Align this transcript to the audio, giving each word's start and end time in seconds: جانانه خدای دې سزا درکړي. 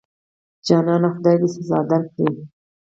جانانه 0.65 1.07
خدای 1.15 1.35
دې 1.41 1.47
سزا 1.55 1.79
درکړي. 1.91 2.29